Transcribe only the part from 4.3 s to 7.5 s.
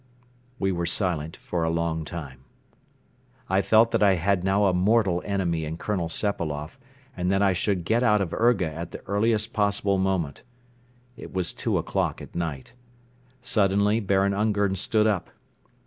now a mortal enemy in Colonel Sepailoff and that